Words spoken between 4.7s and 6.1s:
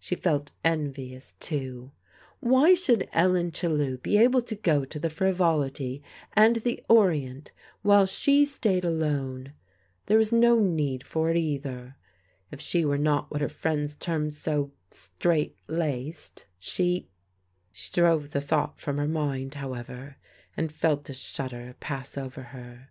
to the Frivolity